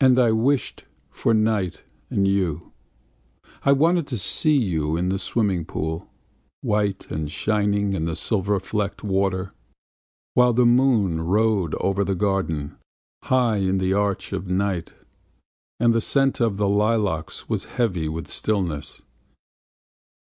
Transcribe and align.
And 0.00 0.18
I 0.18 0.32
wished 0.32 0.86
for 1.08 1.32
night 1.32 1.84
and 2.10 2.26
you. 2.26 2.72
I 3.62 3.70
wanted 3.70 4.08
to 4.08 4.18
see 4.18 4.56
you 4.56 4.96
in 4.96 5.08
the 5.08 5.20
swimming 5.20 5.64
pool, 5.66 6.10
White 6.62 7.08
and 7.12 7.30
shining 7.30 7.92
in 7.92 8.06
the 8.06 8.16
silver 8.16 8.58
flecked 8.58 9.04
water. 9.04 9.52
While 10.34 10.52
the 10.52 10.66
moon 10.66 11.20
rode 11.20 11.76
over 11.76 12.02
the 12.02 12.16
garden, 12.16 12.76
High 13.22 13.58
in 13.58 13.78
the 13.78 13.92
arch 13.92 14.32
of 14.32 14.48
night, 14.48 14.94
And 15.78 15.94
the 15.94 16.00
scent 16.00 16.40
of 16.40 16.56
the 16.56 16.68
lilacs 16.68 17.48
was 17.48 17.66
heavy 17.66 18.08
with 18.08 18.26
stillness. 18.26 19.02